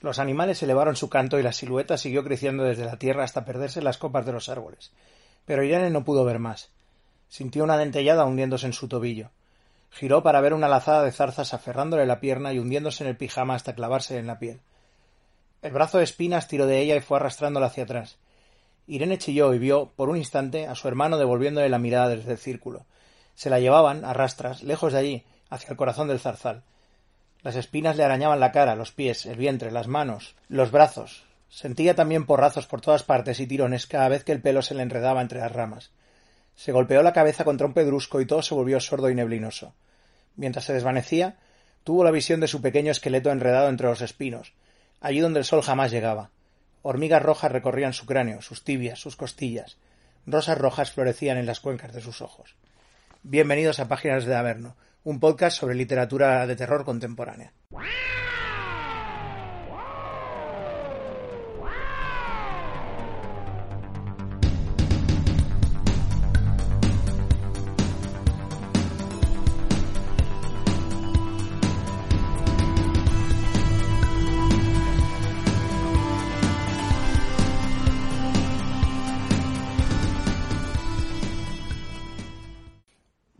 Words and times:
Los 0.00 0.18
animales 0.18 0.62
elevaron 0.62 0.96
su 0.96 1.08
canto 1.08 1.38
y 1.38 1.42
la 1.42 1.52
silueta 1.52 1.96
siguió 1.96 2.22
creciendo 2.22 2.64
desde 2.64 2.84
la 2.84 2.98
tierra 2.98 3.24
hasta 3.24 3.44
perderse 3.44 3.80
en 3.80 3.84
las 3.84 3.98
copas 3.98 4.26
de 4.26 4.32
los 4.32 4.48
árboles. 4.48 4.92
Pero 5.44 5.64
Irene 5.64 5.90
no 5.90 6.04
pudo 6.04 6.24
ver 6.24 6.38
más. 6.38 6.70
Sintió 7.28 7.64
una 7.64 7.78
dentellada 7.78 8.24
hundiéndose 8.24 8.66
en 8.66 8.72
su 8.72 8.88
tobillo. 8.88 9.30
Giró 9.90 10.22
para 10.22 10.40
ver 10.40 10.52
una 10.52 10.68
lazada 10.68 11.02
de 11.02 11.12
zarzas 11.12 11.54
aferrándole 11.54 12.06
la 12.06 12.20
pierna 12.20 12.52
y 12.52 12.58
hundiéndose 12.58 13.04
en 13.04 13.10
el 13.10 13.16
pijama 13.16 13.54
hasta 13.54 13.74
clavarse 13.74 14.18
en 14.18 14.26
la 14.26 14.38
piel. 14.38 14.60
El 15.62 15.72
brazo 15.72 15.98
de 15.98 16.04
espinas 16.04 16.48
tiró 16.48 16.66
de 16.66 16.80
ella 16.80 16.96
y 16.96 17.00
fue 17.00 17.16
arrastrándola 17.16 17.66
hacia 17.66 17.84
atrás. 17.84 18.18
Irene 18.86 19.18
chilló 19.18 19.52
y 19.54 19.58
vio, 19.58 19.92
por 19.96 20.08
un 20.10 20.16
instante, 20.16 20.66
a 20.66 20.74
su 20.74 20.86
hermano 20.86 21.18
devolviéndole 21.18 21.68
la 21.68 21.78
mirada 21.78 22.10
desde 22.10 22.32
el 22.32 22.38
círculo. 22.38 22.84
Se 23.34 23.50
la 23.50 23.58
llevaban, 23.58 24.04
a 24.04 24.12
rastras, 24.12 24.62
lejos 24.62 24.92
de 24.92 24.98
allí, 24.98 25.24
hacia 25.50 25.70
el 25.70 25.76
corazón 25.76 26.08
del 26.08 26.20
zarzal. 26.20 26.62
Las 27.46 27.54
espinas 27.54 27.96
le 27.96 28.02
arañaban 28.02 28.40
la 28.40 28.50
cara, 28.50 28.74
los 28.74 28.90
pies, 28.90 29.24
el 29.24 29.36
vientre, 29.36 29.70
las 29.70 29.86
manos, 29.86 30.34
los 30.48 30.72
brazos. 30.72 31.22
Sentía 31.48 31.94
también 31.94 32.26
porrazos 32.26 32.66
por 32.66 32.80
todas 32.80 33.04
partes 33.04 33.38
y 33.38 33.46
tirones 33.46 33.86
cada 33.86 34.08
vez 34.08 34.24
que 34.24 34.32
el 34.32 34.42
pelo 34.42 34.62
se 34.62 34.74
le 34.74 34.82
enredaba 34.82 35.22
entre 35.22 35.38
las 35.38 35.52
ramas. 35.52 35.92
Se 36.56 36.72
golpeó 36.72 37.04
la 37.04 37.12
cabeza 37.12 37.44
contra 37.44 37.68
un 37.68 37.72
pedrusco 37.72 38.20
y 38.20 38.26
todo 38.26 38.42
se 38.42 38.52
volvió 38.52 38.80
sordo 38.80 39.10
y 39.10 39.14
neblinoso. 39.14 39.74
Mientras 40.34 40.64
se 40.64 40.72
desvanecía, 40.72 41.36
tuvo 41.84 42.02
la 42.02 42.10
visión 42.10 42.40
de 42.40 42.48
su 42.48 42.60
pequeño 42.60 42.90
esqueleto 42.90 43.30
enredado 43.30 43.68
entre 43.68 43.86
los 43.86 44.00
espinos, 44.02 44.52
allí 45.00 45.20
donde 45.20 45.38
el 45.38 45.44
sol 45.44 45.62
jamás 45.62 45.92
llegaba. 45.92 46.30
Hormigas 46.82 47.22
rojas 47.22 47.52
recorrían 47.52 47.92
su 47.92 48.06
cráneo, 48.06 48.42
sus 48.42 48.64
tibias, 48.64 48.98
sus 48.98 49.14
costillas. 49.14 49.76
Rosas 50.26 50.58
rojas 50.58 50.90
florecían 50.90 51.38
en 51.38 51.46
las 51.46 51.60
cuencas 51.60 51.92
de 51.94 52.00
sus 52.00 52.22
ojos. 52.22 52.56
Bienvenidos 53.22 53.78
a 53.78 53.86
Páginas 53.86 54.24
de 54.24 54.34
Averno, 54.34 54.74
un 55.06 55.20
podcast 55.20 55.58
sobre 55.58 55.76
literatura 55.76 56.48
de 56.48 56.56
terror 56.56 56.84
contemporánea. 56.84 57.52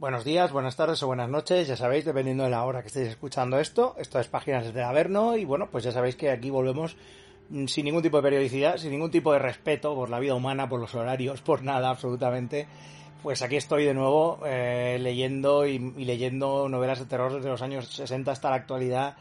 Buenos 0.07 0.25
días, 0.25 0.53
buenas 0.53 0.77
tardes 0.77 1.03
o 1.03 1.09
buenas 1.09 1.29
noches, 1.29 1.67
ya 1.67 1.77
sabéis, 1.77 2.05
dependiendo 2.05 2.45
de 2.45 2.51
la 2.51 2.63
hora 2.63 2.81
que 2.81 2.87
estéis 2.87 3.09
escuchando 3.09 3.59
esto. 3.59 3.97
Esto 3.99 4.21
es 4.21 4.29
Páginas 4.29 4.73
de 4.73 4.85
Averno 4.85 5.37
y 5.37 5.45
bueno, 5.45 5.69
pues 5.69 5.83
ya 5.83 5.91
sabéis 5.91 6.15
que 6.15 6.31
aquí 6.31 6.49
volvemos 6.49 6.97
mm, 7.49 7.67
sin 7.67 7.87
ningún 7.87 8.05
tipo 8.05 8.19
de 8.19 8.23
periodicidad, 8.23 8.77
sin 8.77 8.93
ningún 8.93 9.11
tipo 9.11 9.33
de 9.33 9.41
respeto 9.41 9.97
por 9.97 10.09
la 10.09 10.21
vida 10.21 10.37
humana, 10.37 10.69
por 10.69 10.79
los 10.79 10.95
horarios, 10.95 11.41
por 11.43 11.65
nada 11.65 11.91
absolutamente. 11.91 12.69
Pues 13.21 13.43
aquí 13.43 13.57
estoy 13.57 13.85
de 13.85 13.95
nuevo 13.95 14.39
eh, 14.47 14.97
leyendo 15.01 15.67
y, 15.67 15.93
y 15.97 16.05
leyendo 16.05 16.69
novelas 16.69 17.01
de 17.01 17.07
terror 17.07 17.35
desde 17.35 17.49
los 17.49 17.61
años 17.61 17.89
60 17.89 18.31
hasta 18.31 18.51
la 18.51 18.57
actualidad. 18.57 19.17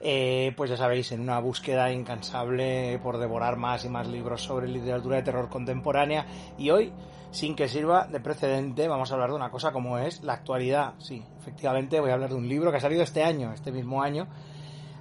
Eh, 0.00 0.52
pues 0.56 0.70
ya 0.70 0.76
sabéis, 0.76 1.10
en 1.12 1.20
una 1.20 1.40
búsqueda 1.40 1.90
incansable 1.90 2.98
por 3.02 3.18
devorar 3.18 3.56
más 3.56 3.84
y 3.84 3.88
más 3.88 4.06
libros 4.06 4.42
sobre 4.42 4.68
literatura 4.68 5.16
de 5.16 5.22
terror 5.22 5.48
contemporánea. 5.48 6.26
Y 6.58 6.70
hoy, 6.70 6.92
sin 7.30 7.56
que 7.56 7.68
sirva 7.68 8.06
de 8.06 8.20
precedente, 8.20 8.88
vamos 8.88 9.10
a 9.10 9.14
hablar 9.14 9.30
de 9.30 9.36
una 9.36 9.50
cosa 9.50 9.72
como 9.72 9.98
es 9.98 10.22
la 10.22 10.34
actualidad. 10.34 10.94
Sí, 10.98 11.24
efectivamente 11.40 12.00
voy 12.00 12.10
a 12.10 12.14
hablar 12.14 12.30
de 12.30 12.36
un 12.36 12.48
libro 12.48 12.70
que 12.70 12.76
ha 12.76 12.80
salido 12.80 13.02
este 13.02 13.22
año, 13.24 13.52
este 13.52 13.72
mismo 13.72 14.02
año. 14.02 14.28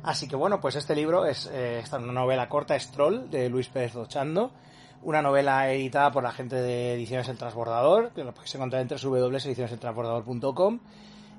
Así 0.03 0.27
que 0.27 0.35
bueno, 0.35 0.61
pues 0.61 0.75
este 0.75 0.95
libro 0.95 1.25
es 1.25 1.49
eh, 1.51 1.83
una 1.93 2.13
novela 2.13 2.47
corta, 2.47 2.79
Stroll, 2.79 3.29
de 3.29 3.49
Luis 3.49 3.69
Pérez 3.69 3.93
Dochando. 3.93 4.51
Una 5.01 5.21
novela 5.21 5.71
editada 5.71 6.11
por 6.11 6.23
la 6.23 6.31
gente 6.31 6.55
de 6.55 6.93
Ediciones 6.93 7.27
El 7.27 7.37
Transbordador, 7.37 8.11
que 8.11 8.23
lo 8.23 8.33
podéis 8.33 8.55
encontrar 8.55 8.81
en 8.81 8.87
www.edicioneseltransbordador.com. 8.87 10.79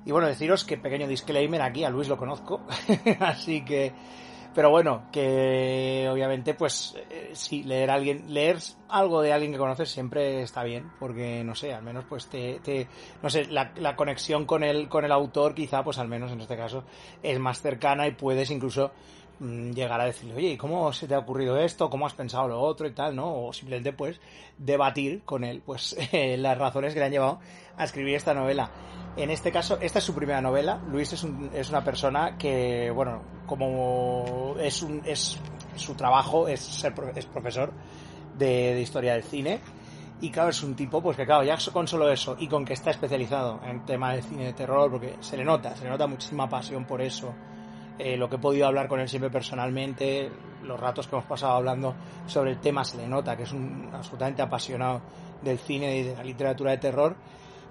Y 0.07 0.11
bueno, 0.13 0.29
deciros 0.29 0.63
que 0.63 0.77
pequeño 0.77 1.05
disclaimer 1.05 1.61
aquí, 1.61 1.83
a 1.83 1.89
Luis 1.89 2.07
lo 2.07 2.15
conozco, 2.15 2.61
así 3.19 3.65
que... 3.65 3.91
Pero 4.55 4.69
bueno, 4.69 5.03
que 5.11 6.07
obviamente 6.09 6.53
pues 6.53 6.95
eh, 7.11 7.31
sí, 7.33 7.61
leer 7.63 7.91
alguien, 7.91 8.33
leer 8.33 8.57
algo 8.87 9.21
de 9.21 9.33
alguien 9.33 9.51
que 9.51 9.57
conoces 9.57 9.89
siempre 9.89 10.41
está 10.41 10.63
bien, 10.63 10.89
porque 10.97 11.43
no 11.43 11.53
sé, 11.55 11.73
al 11.73 11.83
menos 11.83 12.05
pues 12.05 12.27
te, 12.27 12.87
no 13.21 13.29
sé, 13.29 13.45
la, 13.47 13.73
la, 13.75 13.97
conexión 13.97 14.45
con 14.45 14.63
el, 14.63 14.87
con 14.87 15.03
el 15.03 15.11
autor 15.11 15.53
quizá 15.53 15.83
pues 15.83 15.99
al 15.99 16.07
menos 16.07 16.31
en 16.31 16.39
este 16.39 16.55
caso 16.55 16.85
es 17.21 17.37
más 17.37 17.61
cercana 17.61 18.07
y 18.07 18.11
puedes 18.11 18.49
incluso 18.49 18.93
llegar 19.39 20.01
a 20.01 20.05
decirle, 20.05 20.35
oye, 20.35 20.49
¿y 20.49 20.57
cómo 20.57 20.91
se 20.93 21.07
te 21.07 21.13
ha 21.15 21.19
ocurrido 21.19 21.57
esto? 21.57 21.89
¿Cómo 21.89 22.07
has 22.07 22.13
pensado 22.13 22.47
lo 22.47 22.59
otro 22.59 22.87
y 22.87 22.91
tal? 22.91 23.15
¿no? 23.15 23.47
O 23.47 23.53
simplemente 23.53 23.93
pues 23.93 24.19
debatir 24.57 25.21
con 25.23 25.43
él 25.43 25.61
pues 25.65 25.95
eh, 26.11 26.37
las 26.37 26.57
razones 26.57 26.93
que 26.93 26.99
le 26.99 27.05
han 27.05 27.11
llevado 27.11 27.39
a 27.77 27.83
escribir 27.83 28.15
esta 28.15 28.33
novela. 28.33 28.71
En 29.15 29.31
este 29.31 29.51
caso, 29.51 29.79
esta 29.81 29.99
es 29.99 30.05
su 30.05 30.13
primera 30.13 30.41
novela. 30.41 30.79
Luis 30.89 31.13
es, 31.13 31.23
un, 31.23 31.49
es 31.53 31.69
una 31.69 31.83
persona 31.83 32.37
que, 32.37 32.91
bueno, 32.91 33.23
como 33.47 34.55
es, 34.59 34.81
un, 34.83 35.01
es 35.05 35.39
su 35.75 35.95
trabajo 35.95 36.47
es 36.47 36.59
ser 36.59 36.93
es 37.15 37.25
profesor 37.25 37.71
de, 38.37 38.75
de, 38.75 38.81
historia 38.81 39.13
del 39.13 39.23
cine. 39.23 39.59
Y 40.21 40.31
claro, 40.31 40.49
es 40.49 40.63
un 40.63 40.75
tipo, 40.75 41.01
pues 41.01 41.15
que 41.15 41.25
claro, 41.25 41.43
ya 41.43 41.57
con 41.71 41.87
solo 41.87 42.11
eso 42.11 42.35
y 42.39 42.47
con 42.47 42.65
que 42.65 42.73
está 42.73 42.89
especializado 42.89 43.59
en 43.63 43.85
tema 43.85 44.13
de 44.13 44.23
cine 44.23 44.45
de 44.45 44.53
terror, 44.53 44.89
porque 44.89 45.15
se 45.19 45.37
le 45.37 45.43
nota, 45.43 45.75
se 45.75 45.83
le 45.83 45.91
nota 45.91 46.07
muchísima 46.07 46.49
pasión 46.49 46.85
por 46.85 47.01
eso. 47.01 47.33
Eh, 47.99 48.17
lo 48.17 48.29
que 48.29 48.35
he 48.35 48.39
podido 48.39 48.67
hablar 48.67 48.87
con 48.87 48.99
él 48.99 49.09
siempre 49.09 49.29
personalmente, 49.29 50.31
los 50.63 50.79
ratos 50.79 51.07
que 51.07 51.15
hemos 51.15 51.27
pasado 51.27 51.53
hablando 51.53 51.95
sobre 52.27 52.51
el 52.51 52.59
tema, 52.59 52.83
se 52.83 52.97
le 52.97 53.07
nota 53.07 53.35
que 53.35 53.43
es 53.43 53.51
un 53.51 53.89
absolutamente 53.93 54.41
apasionado 54.41 55.01
del 55.41 55.57
cine 55.57 55.97
y 55.97 56.03
de 56.03 56.15
la 56.15 56.23
literatura 56.23 56.71
de 56.71 56.77
terror 56.77 57.15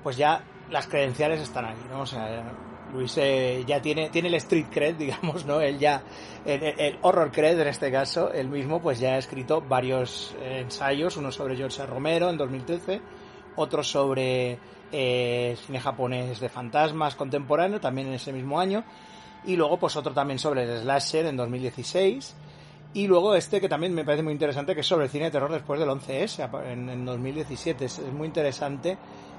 pues 0.06 0.16
ya 0.16 0.40
las 0.70 0.86
credenciales 0.86 1.40
están 1.40 1.64
ahí, 1.64 1.74
¿no? 1.90 2.02
O 2.02 2.06
sea, 2.06 2.44
Luis 2.92 3.12
eh, 3.18 3.64
ya 3.66 3.82
tiene, 3.82 4.08
tiene 4.08 4.28
el 4.28 4.34
street 4.34 4.66
cred, 4.70 4.94
digamos, 4.98 5.44
¿no? 5.44 5.60
Él 5.60 5.80
ya, 5.80 6.00
el, 6.44 6.96
horror 7.02 7.32
cred 7.32 7.58
en 7.58 7.66
este 7.66 7.90
caso, 7.90 8.32
él 8.32 8.48
mismo 8.48 8.80
pues 8.80 9.00
ya 9.00 9.14
ha 9.14 9.18
escrito 9.18 9.60
varios 9.62 10.32
eh, 10.40 10.60
ensayos, 10.60 11.16
uno 11.16 11.32
sobre 11.32 11.56
George 11.56 11.84
Romero 11.86 12.30
en 12.30 12.36
2013, 12.36 13.00
otro 13.56 13.82
sobre 13.82 14.60
eh, 14.92 15.56
cine 15.66 15.80
japonés 15.80 16.38
de 16.38 16.48
fantasmas 16.48 17.16
contemporáneo, 17.16 17.80
también 17.80 18.06
en 18.06 18.14
ese 18.14 18.32
mismo 18.32 18.60
año, 18.60 18.84
y 19.44 19.56
luego 19.56 19.78
pues 19.78 19.96
otro 19.96 20.12
también 20.12 20.38
sobre 20.38 20.64
el 20.64 20.80
slasher 20.82 21.26
en 21.26 21.36
2016, 21.36 22.34
y 22.94 23.06
luego 23.06 23.34
este 23.34 23.60
que 23.60 23.68
también 23.68 23.94
me 23.94 24.04
parece 24.04 24.22
muy 24.22 24.32
interesante, 24.32 24.74
que 24.74 24.80
es 24.80 24.86
sobre 24.86 25.04
el 25.04 25.10
cine 25.10 25.26
de 25.26 25.30
terror 25.32 25.52
después 25.52 25.78
del 25.78 25.88
11S, 25.88 26.48
en, 26.70 26.88
en 26.88 27.04
2017, 27.04 27.84
es, 27.84 27.98
es 27.98 28.12
muy 28.12 28.26
interesante 28.26 28.96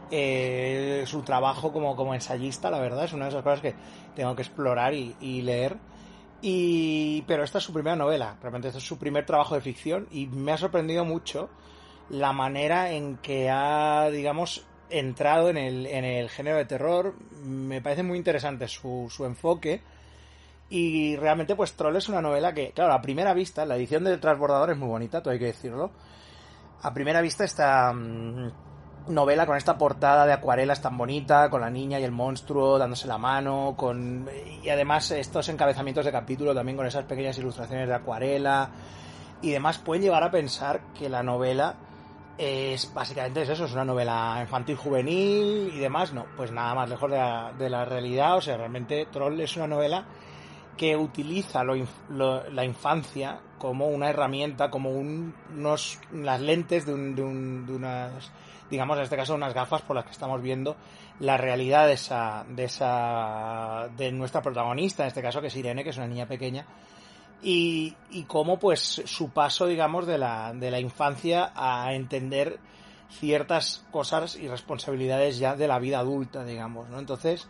eh, 0.10 1.04
su 1.06 1.22
trabajo 1.24 1.74
como, 1.74 1.96
como 1.96 2.14
ensayista, 2.14 2.72
la 2.72 2.80
verdad, 2.80 3.06
es 3.06 3.14
una 3.14 3.26
de 3.26 3.30
esas 3.30 3.44
cosas 3.44 3.62
que 3.62 3.76
tengo 4.16 4.36
que 4.36 4.42
explorar 4.42 4.94
y, 4.94 5.42
leer. 5.42 5.78
Y, 6.42 7.24
pero 7.24 7.44
esta 7.44 7.58
es 7.58 7.64
su 7.64 7.74
primera 7.74 7.96
novela, 7.96 8.38
realmente. 8.42 8.70
Este 8.70 8.78
es 8.78 8.86
su 8.86 8.98
primer 8.98 9.26
trabajo 9.26 9.56
de 9.56 9.62
ficción 9.62 10.08
y 10.12 10.28
me 10.28 10.52
ha 10.52 10.58
sorprendido 10.58 11.04
mucho 11.04 11.50
la 12.10 12.32
manera 12.32 12.92
en 12.92 13.18
que 13.18 13.50
ha, 13.50 14.10
digamos, 14.10 14.66
entrado 14.90 15.50
en 15.50 15.58
el, 15.58 15.86
en 15.86 16.06
el 16.06 16.30
género 16.30 16.58
de 16.58 16.66
terror. 16.66 17.16
Me 17.44 17.82
parece 17.82 18.04
muy 18.04 18.18
interesante 18.18 18.68
su, 18.68 19.08
su 19.10 19.26
enfoque. 19.26 19.82
Y 20.70 21.16
realmente, 21.16 21.56
pues 21.56 21.74
Troll 21.74 21.96
es 21.96 22.10
una 22.10 22.22
novela 22.22 22.54
que, 22.54 22.72
claro, 22.72 22.94
a 22.94 23.02
primera 23.02 23.34
vista, 23.34 23.66
la 23.66 23.78
edición 23.78 24.04
del 24.04 24.20
transbordador 24.20 24.72
es 24.72 24.78
muy 24.78 24.90
bonita, 24.90 25.22
todo 25.22 25.32
hay 25.32 25.40
que 25.40 25.46
decirlo. 25.46 25.92
A 26.82 26.94
primera 26.94 27.22
vista 27.22 27.46
está 27.46 27.94
novela 29.08 29.46
con 29.46 29.58
esta 29.58 29.78
portada 29.78 30.26
de 30.26 30.34
acuarelas 30.34 30.82
tan 30.82 30.98
bonita, 30.98 31.50
con 31.50 31.62
la 31.62 31.70
niña 31.70 32.00
y 32.00 32.04
el 32.04 32.12
monstruo 32.12 32.78
dándose 32.78 33.08
la 33.08 33.18
mano, 33.18 33.76
con 33.78 34.30
y 34.64 34.70
además 34.70 35.12
estos 35.12 35.50
encabezamientos 35.50 36.06
de 36.06 36.12
capítulo 36.12 36.54
también 36.54 36.78
con 36.78 36.86
esas 36.86 37.06
pequeñas 37.06 37.38
ilustraciones 37.38 37.88
de 37.88 37.96
acuarela 37.96 38.70
y 39.42 39.52
demás 39.52 39.78
pueden 39.78 40.04
llevar 40.04 40.24
a 40.24 40.32
pensar 40.32 40.82
que 40.98 41.10
la 41.10 41.24
novela 41.24 41.76
es 42.38 42.94
básicamente 42.94 43.42
es 43.42 43.50
eso, 43.50 43.66
es 43.66 43.74
una 43.74 43.86
novela 43.86 44.38
infantil 44.42 44.76
juvenil 44.76 45.72
y 45.74 45.80
demás, 45.80 46.14
no, 46.14 46.26
pues 46.36 46.52
nada 46.52 46.76
más 46.76 46.90
lejos 46.90 47.10
de 47.10 47.18
la, 47.18 47.54
de 47.58 47.70
la 47.70 47.86
realidad, 47.86 48.38
o 48.38 48.42
sea, 48.42 48.58
realmente 48.58 49.08
Troll 49.12 49.40
es 49.40 49.56
una 49.56 49.68
novela 49.68 50.06
que 50.78 50.96
utiliza 50.96 51.64
la 51.64 52.64
infancia 52.64 53.40
como 53.58 53.88
una 53.88 54.10
herramienta, 54.10 54.70
como 54.70 54.92
unos, 54.92 56.00
las 56.14 56.40
lentes 56.40 56.86
de, 56.86 56.94
de, 56.94 57.24
unas, 57.24 58.32
digamos 58.70 58.98
en 58.98 59.04
este 59.04 59.18
caso 59.18 59.34
unas 59.34 59.56
gafas 59.56 59.82
por 59.82 59.96
las 59.96 60.06
que 60.06 60.12
estamos 60.12 60.40
viendo 60.42 60.78
la 61.20 61.36
realidad 61.36 61.88
de 61.88 61.94
esa, 61.94 62.46
de 62.48 62.66
esa, 62.66 63.90
de 63.98 64.12
nuestra 64.12 64.44
protagonista, 64.44 65.04
en 65.04 65.08
este 65.08 65.24
caso 65.24 65.42
que 65.42 65.48
es 65.48 65.56
Irene, 65.56 65.84
que 65.84 65.90
es 65.90 65.98
una 65.98 66.08
niña 66.08 66.28
pequeña, 66.28 66.68
y, 67.42 67.96
y 68.12 68.24
cómo 68.24 68.60
pues 68.60 69.02
su 69.06 69.30
paso, 69.30 69.66
digamos, 69.68 70.06
de 70.06 70.18
la, 70.18 70.54
de 70.54 70.72
la 70.72 70.80
infancia 70.80 71.52
a 71.56 71.94
entender 71.94 72.60
ciertas 73.10 73.86
cosas 73.92 74.36
y 74.36 74.48
responsabilidades 74.48 75.40
ya 75.40 75.56
de 75.56 75.68
la 75.68 75.80
vida 75.80 76.00
adulta, 76.00 76.44
digamos, 76.44 76.90
¿no? 76.90 77.00
Entonces, 77.00 77.48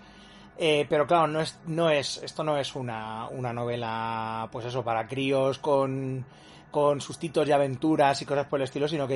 eh, 0.58 0.86
pero 0.90 1.06
claro, 1.08 1.28
no 1.28 1.42
es, 1.42 1.60
no 1.66 1.90
es, 1.90 2.18
esto 2.24 2.44
no 2.44 2.58
es 2.58 2.76
una, 2.76 3.28
una 3.30 3.54
novela, 3.54 4.50
pues 4.52 4.66
eso, 4.66 4.84
para 4.84 5.08
críos 5.08 5.60
con, 5.60 6.26
con 6.72 7.02
sustitos 7.02 7.48
y 7.48 7.52
aventuras 7.52 8.22
y 8.22 8.26
cosas 8.26 8.48
por 8.48 8.60
el 8.60 8.66
estilo, 8.66 8.88
sino 8.88 9.08
que 9.08 9.16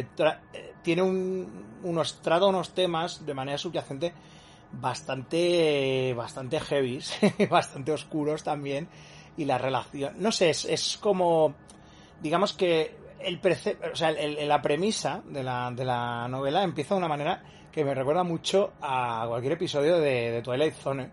eh, 0.53 0.73
tiene 0.81 1.01
un, 1.01 1.79
unos, 1.83 2.21
trata 2.21 2.45
unos 2.45 2.73
temas 2.73 3.25
de 3.25 3.33
manera 3.33 3.57
subyacente 3.57 4.13
bastante, 4.71 6.13
bastante 6.15 6.59
heavy, 6.59 6.99
bastante 7.49 7.91
oscuros 7.91 8.43
también, 8.43 8.87
y 9.41 9.45
la 9.45 9.57
relación, 9.57 10.13
no 10.17 10.31
sé, 10.31 10.51
es, 10.51 10.65
es 10.65 10.97
como, 10.97 11.55
digamos 12.21 12.53
que 12.53 12.95
el 13.19 13.39
o 13.91 13.95
sea, 13.95 14.11
la 14.11 14.61
premisa 14.61 15.21
de 15.25 15.43
la, 15.43 15.71
de 15.71 15.85
la 15.85 16.27
novela 16.27 16.63
empieza 16.63 16.95
de 16.95 16.99
una 16.99 17.07
manera 17.07 17.43
que 17.71 17.83
me 17.83 17.93
recuerda 17.95 18.23
mucho 18.23 18.73
a 18.81 19.25
cualquier 19.27 19.53
episodio 19.53 19.99
de, 19.99 20.31
de 20.31 20.41
Twilight 20.41 20.73
Zone 20.75 21.09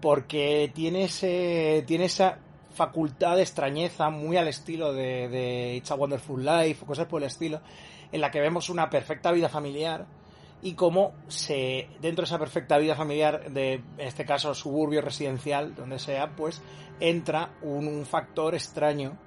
porque 0.00 0.70
tiene, 0.74 1.04
ese, 1.04 1.84
tiene 1.86 2.06
esa 2.06 2.38
facultad 2.74 3.36
de 3.36 3.42
extrañeza 3.42 4.10
muy 4.10 4.36
al 4.36 4.48
estilo 4.48 4.92
de, 4.92 5.28
de 5.28 5.76
It's 5.76 5.90
a 5.90 5.94
Wonderful 5.94 6.44
Life 6.44 6.82
o 6.82 6.86
cosas 6.86 7.06
por 7.06 7.22
el 7.22 7.28
estilo, 7.28 7.60
en 8.10 8.20
la 8.20 8.30
que 8.30 8.40
vemos 8.40 8.68
una 8.68 8.90
perfecta 8.90 9.32
vida 9.32 9.48
familiar 9.48 10.06
y 10.64 10.72
cómo 10.72 11.12
se, 11.28 11.88
dentro 12.00 12.22
de 12.22 12.26
esa 12.26 12.38
perfecta 12.38 12.78
vida 12.78 12.96
familiar, 12.96 13.52
de, 13.52 13.74
en 13.74 13.84
este 13.98 14.24
caso 14.24 14.54
suburbio 14.54 15.02
residencial, 15.02 15.74
donde 15.74 15.98
sea, 15.98 16.34
pues 16.34 16.62
entra 16.98 17.50
un, 17.60 18.06
factor 18.06 18.54
extraño 18.54 19.18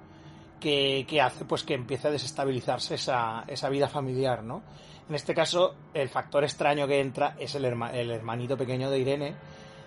que, 0.58 1.06
que, 1.08 1.20
hace 1.20 1.44
pues 1.44 1.62
que 1.62 1.74
empiece 1.74 2.08
a 2.08 2.10
desestabilizarse 2.10 2.96
esa, 2.96 3.44
esa 3.46 3.68
vida 3.68 3.88
familiar, 3.88 4.42
¿no? 4.42 4.64
En 5.08 5.14
este 5.14 5.32
caso, 5.32 5.76
el 5.94 6.08
factor 6.08 6.42
extraño 6.42 6.88
que 6.88 7.00
entra 7.00 7.36
es 7.38 7.54
el, 7.54 7.64
el 7.64 8.10
hermanito 8.10 8.56
pequeño 8.56 8.90
de 8.90 8.98
Irene, 8.98 9.34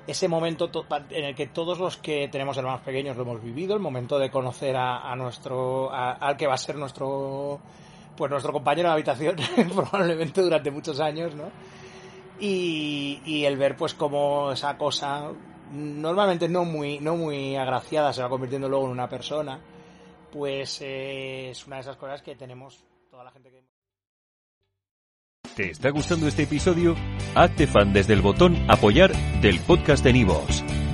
ese 0.07 0.29
momento 0.29 0.71
en 1.09 1.25
el 1.25 1.35
que 1.35 1.47
todos 1.47 1.77
los 1.77 1.97
que 1.97 2.29
tenemos 2.29 2.55
hermanos 2.55 2.79
pequeños 2.79 3.17
lo 3.17 3.23
hemos 3.23 3.43
vivido, 3.43 3.75
el 3.75 3.81
momento 3.81 4.17
de 4.19 4.31
conocer 4.31 4.77
a, 4.77 5.13
nuestro, 5.17 5.91
al 5.91 6.37
que 6.37 6.47
va 6.47 6.53
a 6.53 6.57
ser 6.57 6.77
nuestro, 6.77 7.59
pues 8.15 8.31
nuestro 8.31 8.53
compañero 8.53 8.89
de 8.89 8.93
habitación, 8.93 9.35
probablemente 9.75 10.41
durante 10.41 10.71
muchos 10.71 10.99
años, 10.99 11.33
¿no? 11.35 11.51
Y, 12.39 13.43
el 13.45 13.57
ver 13.57 13.77
pues 13.77 13.93
cómo 13.93 14.51
esa 14.51 14.77
cosa, 14.77 15.31
normalmente 15.71 16.49
no 16.49 16.65
muy, 16.65 16.99
no 16.99 17.15
muy 17.15 17.55
agraciada, 17.55 18.13
se 18.13 18.21
va 18.21 18.29
convirtiendo 18.29 18.67
luego 18.67 18.85
en 18.85 18.91
una 18.91 19.07
persona, 19.07 19.59
pues 20.31 20.79
eh, 20.81 21.51
es 21.51 21.67
una 21.67 21.75
de 21.77 21.81
esas 21.83 21.97
cosas 21.97 22.21
que 22.21 22.35
tenemos 22.35 22.83
toda 23.11 23.23
la 23.23 23.31
gente 23.31 23.51
que... 23.51 23.63
¿Te 25.55 25.69
está 25.69 25.89
gustando 25.89 26.27
este 26.27 26.43
episodio? 26.43 26.95
Hazte 27.35 27.67
fan 27.67 27.93
desde 27.93 28.13
el 28.13 28.21
botón 28.21 28.57
Apoyar 28.69 29.11
del 29.41 29.59
podcast 29.59 30.03
de 30.03 30.13
Nivos. 30.13 30.63